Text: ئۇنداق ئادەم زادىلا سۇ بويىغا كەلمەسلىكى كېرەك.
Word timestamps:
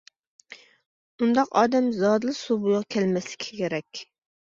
ئۇنداق 1.19 1.53
ئادەم 1.63 1.91
زادىلا 2.01 2.37
سۇ 2.41 2.61
بويىغا 2.67 2.91
كەلمەسلىكى 2.99 3.57
كېرەك. 3.65 4.07